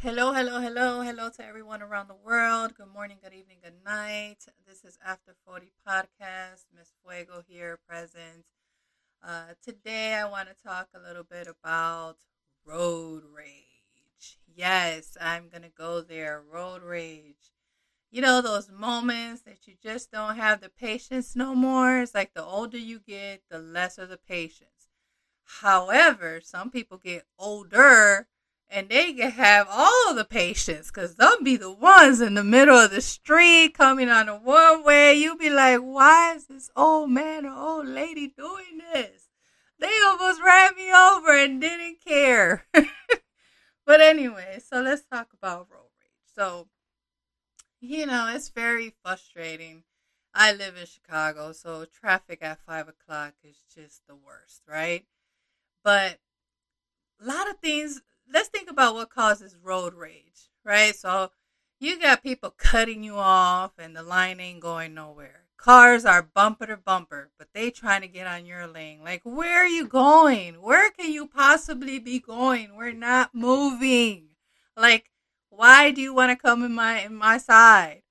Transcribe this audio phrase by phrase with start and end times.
[0.00, 2.76] Hello, hello, hello, hello to everyone around the world.
[2.76, 4.46] Good morning, good evening, good night.
[4.64, 6.66] This is After 40 Podcast.
[6.72, 8.46] Miss Fuego here, present.
[9.26, 12.18] Uh, today, I want to talk a little bit about
[12.64, 14.38] road rage.
[14.46, 16.40] Yes, I'm going to go there.
[16.48, 17.50] Road rage.
[18.08, 21.98] You know, those moments that you just don't have the patience no more.
[21.98, 24.90] It's like the older you get, the lesser the patience.
[25.60, 28.28] However, some people get older
[28.70, 32.76] and they can have all the patience because they'll be the ones in the middle
[32.76, 35.14] of the street coming on a one way.
[35.14, 39.28] You'll be like, why is this old man or old lady doing this?
[39.78, 42.66] They almost ran me over and didn't care.
[43.86, 46.34] but anyway, so let's talk about road rage.
[46.34, 46.68] So,
[47.80, 49.84] you know, it's very frustrating.
[50.34, 55.06] I live in Chicago, so traffic at five o'clock is just the worst, right?
[55.82, 56.18] But
[57.20, 60.94] a lot of things let's think about what causes road rage, right?
[60.94, 61.30] So
[61.80, 65.42] you got people cutting you off and the line ain't going nowhere.
[65.56, 69.00] Cars are bumper to bumper, but they trying to get on your lane.
[69.02, 70.62] Like, where are you going?
[70.62, 72.76] Where can you possibly be going?
[72.76, 74.28] We're not moving.
[74.76, 75.10] Like,
[75.50, 78.02] why do you want to come in my in my side?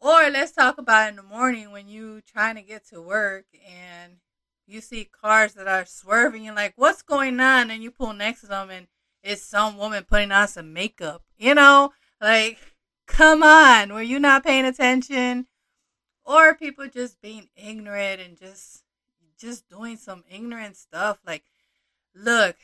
[0.00, 4.14] Or let's talk about in the morning when you trying to get to work and
[4.66, 6.44] you see cars that are swerving.
[6.44, 7.70] You're like, what's going on?
[7.70, 8.86] And you pull next to them and
[9.22, 11.22] it's some woman putting on some makeup.
[11.38, 12.58] You know, like,
[13.06, 15.46] come on, were you not paying attention?
[16.24, 18.84] Or people just being ignorant and just
[19.38, 21.18] just doing some ignorant stuff.
[21.26, 21.42] Like,
[22.14, 22.56] look,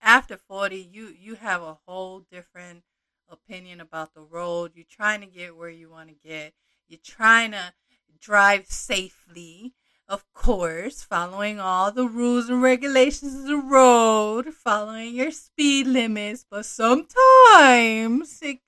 [0.00, 2.84] after 40, you you have a whole different
[3.30, 4.72] opinion about the road.
[4.74, 6.54] You're trying to get where you want to get.
[6.88, 7.74] You're trying to
[8.20, 9.74] drive safely
[10.08, 16.46] of course, following all the rules and regulations of the road, following your speed limits,
[16.50, 18.60] but sometimes it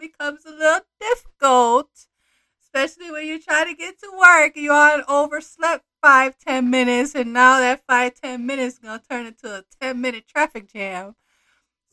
[0.00, 1.88] becomes a little difficult,
[2.62, 4.56] especially when you try to get to work.
[4.56, 9.02] and You all overslept five, ten minutes, and now that five, ten minutes is gonna
[9.10, 11.14] turn into a ten minute traffic jam.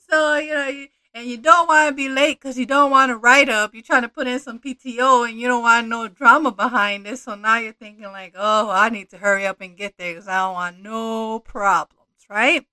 [0.10, 0.68] So you know
[1.16, 3.74] and you don't want to be late because you don't want to write up.
[3.74, 7.24] You're trying to put in some PTO and you don't want no drama behind this.
[7.24, 10.28] So now you're thinking like, oh, I need to hurry up and get there because
[10.28, 12.68] I don't want no problems, right?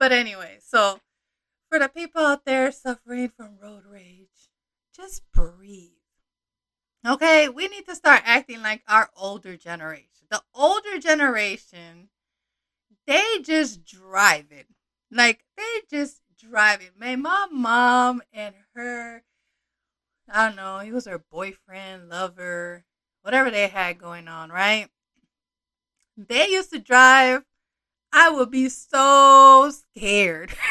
[0.00, 0.98] But anyway, so
[1.68, 4.48] for the people out there suffering from road rage,
[4.96, 5.90] just breathe.
[7.06, 10.26] Okay, we need to start acting like our older generation.
[10.30, 12.08] The older generation,
[13.06, 14.68] they just drive it.
[15.10, 16.90] Like they just driving.
[16.98, 19.22] Man, my mom and her,
[20.30, 22.84] I don't know, he was her boyfriend, lover,
[23.22, 24.88] whatever they had going on, right?
[26.16, 27.42] They used to drive.
[28.12, 30.52] I would be so scared.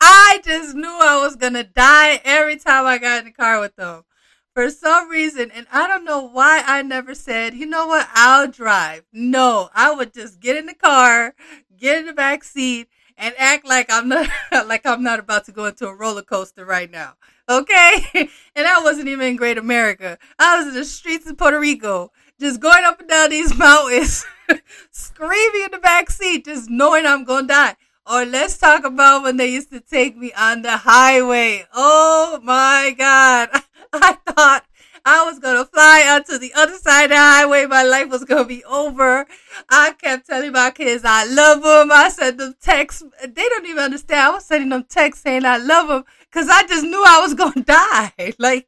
[0.00, 3.60] I just knew I was going to die every time I got in the car
[3.60, 4.04] with them.
[4.54, 8.48] For some reason, and I don't know why I never said, you know what, I'll
[8.48, 9.04] drive.
[9.12, 11.34] No, I would just get in the car,
[11.76, 12.88] get in the back seat,
[13.18, 14.28] and act like I'm not
[14.66, 17.14] like I'm not about to go into a roller coaster right now.
[17.48, 18.06] Okay?
[18.56, 20.18] and I wasn't even in Great America.
[20.38, 24.24] I was in the streets of Puerto Rico, just going up and down these mountains,
[24.90, 27.76] screaming in the back seat, just knowing I'm gonna die.
[28.08, 31.64] Or let's talk about when they used to take me on the highway.
[31.74, 33.48] Oh my God.
[33.92, 34.64] I thought
[35.08, 37.64] I was gonna fly onto the other side of the highway.
[37.66, 39.24] My life was gonna be over.
[39.70, 41.92] I kept telling my kids I love them.
[41.92, 43.04] I sent them texts.
[43.22, 44.20] They don't even understand.
[44.20, 47.34] I was sending them texts saying I love them because I just knew I was
[47.40, 48.34] gonna die.
[48.40, 48.66] Like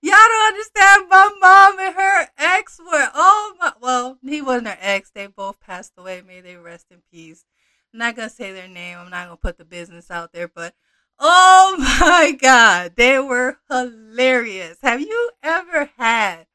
[0.00, 1.08] y'all don't understand.
[1.10, 3.72] My mom and her ex were oh my.
[3.80, 5.10] Well, he wasn't her ex.
[5.10, 6.22] They both passed away.
[6.24, 7.44] May they rest in peace.
[7.92, 8.98] I'm not gonna say their name.
[8.98, 10.76] I'm not gonna put the business out there, but
[11.24, 14.78] Oh my God, they were hilarious.
[14.82, 16.46] Have you ever had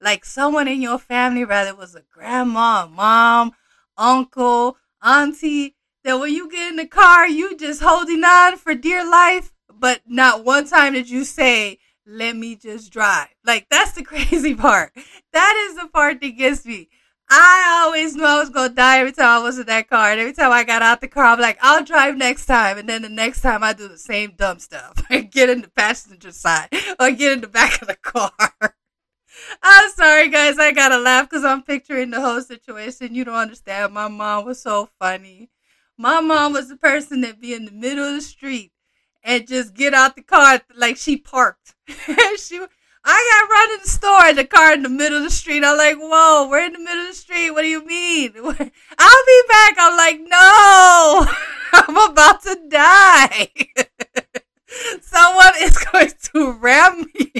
[0.00, 3.52] like someone in your family, it was a grandma, mom,
[3.96, 9.08] uncle, auntie, that when you get in the car, you just holding on for dear
[9.08, 13.28] life, but not one time did you say, let me just drive.
[13.44, 14.92] Like, that's the crazy part.
[15.32, 16.88] That is the part that gets me.
[17.32, 20.10] I always knew I was gonna die every time I was in that car.
[20.10, 22.76] And every time I got out the car, I'm like, I'll drive next time.
[22.76, 24.94] And then the next time I do the same dumb stuff.
[25.10, 26.68] I get in the passenger side
[26.98, 28.32] or get in the back of the car.
[29.62, 30.58] I'm sorry, guys.
[30.58, 33.14] I gotta laugh because I'm picturing the whole situation.
[33.14, 33.94] You don't understand.
[33.94, 35.50] My mom was so funny.
[35.96, 38.72] My mom was the person that be in the middle of the street
[39.22, 41.74] and just get out the car like she parked.
[42.38, 42.60] she
[43.04, 45.64] I got run in the store in the car in the middle of the street.
[45.64, 47.50] I'm like, whoa, we're in the middle of the street.
[47.50, 48.32] What do you mean?
[48.36, 49.74] I'll be back.
[49.78, 51.26] I'm like, no,
[51.72, 53.48] I'm about about to die.
[55.00, 57.32] Someone is going to ram me.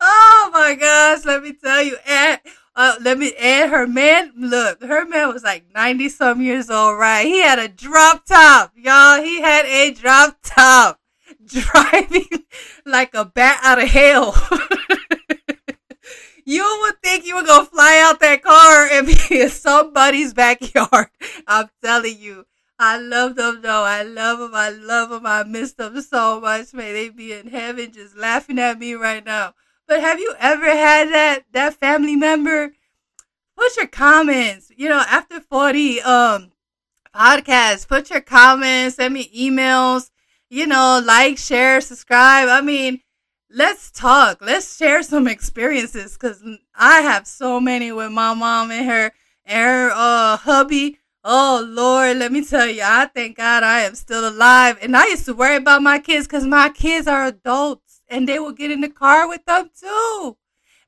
[0.00, 1.96] oh my gosh, let me tell you.
[2.06, 2.40] And
[2.76, 4.32] uh, let me add her man.
[4.36, 7.26] Look, her man was like 90 some years old, right?
[7.26, 9.22] He had a drop top, y'all.
[9.22, 10.97] He had a drop top
[11.72, 12.44] driving
[12.84, 14.34] like a bat out of hell.
[16.44, 21.08] you would think you were gonna fly out that car and be in somebody's backyard.
[21.46, 22.46] I'm telling you.
[22.78, 23.82] I love them though.
[23.82, 24.54] I love them.
[24.54, 25.26] I love them.
[25.26, 26.72] I miss them so much.
[26.72, 29.54] May they be in heaven just laughing at me right now.
[29.88, 32.72] But have you ever had that that family member?
[33.56, 34.70] Put your comments.
[34.76, 36.52] You know, after 40 um
[37.14, 40.10] podcasts, put your comments, send me emails,
[40.50, 42.48] you know, like, share, subscribe.
[42.48, 43.00] I mean,
[43.50, 44.38] let's talk.
[44.40, 46.42] Let's share some experiences because
[46.74, 49.12] I have so many with my mom and her
[49.46, 50.98] her uh, hubby.
[51.24, 54.78] Oh Lord, let me tell you, I thank God I am still alive.
[54.80, 58.38] And I used to worry about my kids because my kids are adults and they
[58.38, 60.36] will get in the car with them too.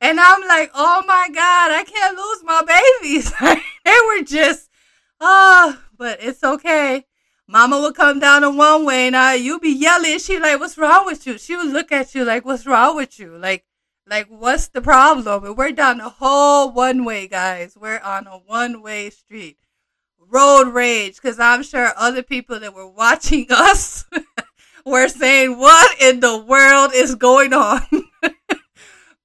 [0.01, 2.62] And I'm like, oh my God, I can't lose my
[3.03, 3.33] babies.
[3.85, 4.71] they were just,
[5.21, 7.07] oh, but it's okay.
[7.50, 10.20] Mama would come down the one way and I, you be yelling.
[10.20, 11.37] She like, what's wrong with you?
[11.37, 13.37] She would look at you like, what's wrong with you?
[13.37, 13.64] Like,
[14.08, 15.44] like what's the problem?
[15.44, 17.76] And we're down the whole one way, guys.
[17.76, 19.58] We're on a one way street.
[20.20, 24.05] Road rage, because I'm sure other people that were watching us
[24.87, 27.82] were saying, what in the world is going on?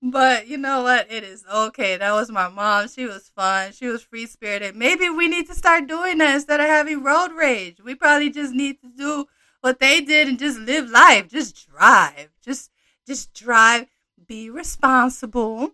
[0.01, 1.11] But you know what?
[1.11, 1.97] It is okay.
[1.97, 2.87] That was my mom.
[2.87, 3.71] She was fun.
[3.71, 4.75] She was free spirited.
[4.75, 7.79] Maybe we need to start doing that instead of having road rage.
[7.83, 9.25] We probably just need to do
[9.61, 11.29] what they did and just live life.
[11.29, 12.29] Just drive.
[12.43, 12.71] Just
[13.07, 13.87] just drive.
[14.27, 15.71] Be responsible.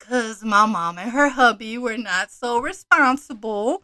[0.00, 3.82] Cause my mom and her hubby were not so responsible.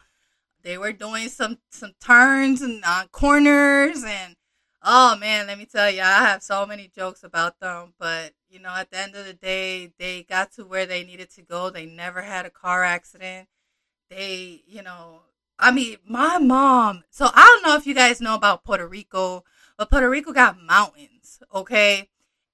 [0.62, 4.36] They were doing some some turns and on corners and
[4.82, 8.60] oh man, let me tell you, I have so many jokes about them, but you
[8.60, 11.70] know, at the end of the day, they got to where they needed to go.
[11.70, 13.48] They never had a car accident.
[14.10, 15.20] They, you know,
[15.58, 17.04] I mean, my mom.
[17.10, 19.44] So I don't know if you guys know about Puerto Rico,
[19.76, 22.08] but Puerto Rico got mountains, okay?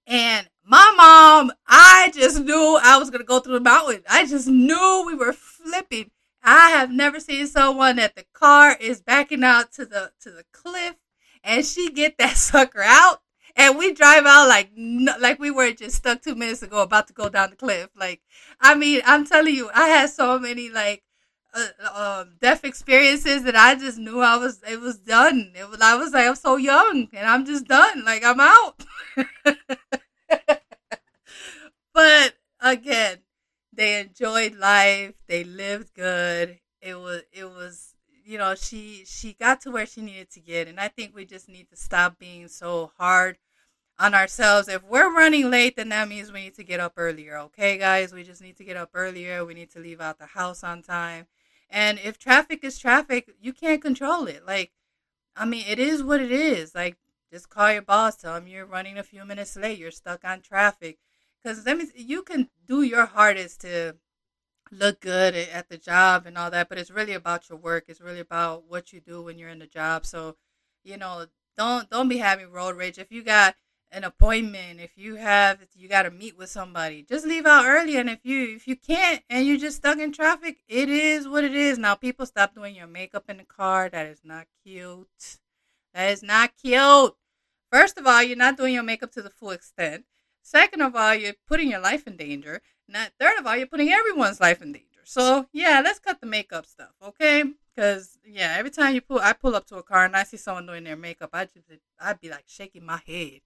[0.06, 4.02] And my mom, I just knew I was gonna go through the mountain.
[4.08, 6.10] I just knew we were flipping.
[6.42, 10.44] I have never seen someone that the car is backing out to the to the
[10.52, 10.94] cliff,
[11.46, 13.22] and she get that sucker out
[13.56, 14.70] and we drive out like
[15.20, 17.88] like we were just stuck two minutes ago about to go down the cliff.
[17.96, 18.20] Like
[18.60, 21.02] i mean i'm telling you i had so many like
[21.54, 25.52] uh, um, death experiences that i just knew i was it was done.
[25.56, 28.04] It was i was like i'm so young and i'm just done.
[28.04, 28.84] Like i'm out.
[31.92, 33.18] But again
[33.72, 35.14] they enjoyed life.
[35.26, 36.60] They lived good.
[36.80, 37.95] It was it was
[38.26, 41.24] you know she she got to where she needed to get and i think we
[41.24, 43.38] just need to stop being so hard
[43.98, 44.68] on ourselves.
[44.68, 47.38] If we're running late, then that means we need to get up earlier.
[47.38, 49.44] Okay, guys, we just need to get up earlier.
[49.44, 51.26] We need to leave out the house on time.
[51.70, 54.46] And if traffic is traffic, you can't control it.
[54.46, 54.72] Like,
[55.34, 56.74] I mean, it is what it is.
[56.74, 56.96] Like,
[57.32, 60.42] just call your boss, tell him you're running a few minutes late, you're stuck on
[60.42, 60.98] traffic.
[61.42, 63.96] Because that means you can do your hardest to
[64.70, 67.84] look good at the job and all that, but it's really about your work.
[67.88, 70.06] It's really about what you do when you're in the job.
[70.06, 70.36] So,
[70.84, 71.26] you know,
[71.56, 72.98] don't don't be having road rage.
[72.98, 73.56] If you got
[73.90, 77.96] an appointment, if you have you got to meet with somebody, just leave out early.
[77.96, 81.44] And if you if you can't and you're just stuck in traffic, it is what
[81.44, 81.78] it is.
[81.78, 83.88] Now people stop doing your makeup in the car.
[83.88, 85.38] That is not cute.
[85.94, 87.14] That is not cute.
[87.72, 90.04] First of all, you're not doing your makeup to the full extent.
[90.46, 92.62] Second of all, you're putting your life in danger.
[92.86, 95.00] Not third of all, you're putting everyone's life in danger.
[95.02, 97.42] So yeah, let's cut the makeup stuff, okay?
[97.74, 100.36] Because yeah, every time you pull, I pull up to a car and I see
[100.36, 101.66] someone doing their makeup, I just
[101.98, 103.40] I'd be like shaking my head.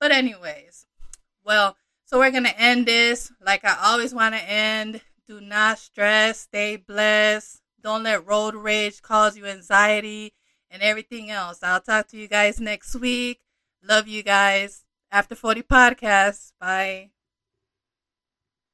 [0.00, 0.86] But anyways,
[1.44, 5.00] well, so we're gonna end this like I always want to end.
[5.28, 6.40] Do not stress.
[6.40, 7.62] Stay blessed.
[7.80, 10.32] Don't let road rage cause you anxiety
[10.68, 11.60] and everything else.
[11.62, 13.38] I'll talk to you guys next week.
[13.84, 14.82] Love you guys.
[15.10, 16.52] After 40 podcasts.
[16.60, 17.10] Bye.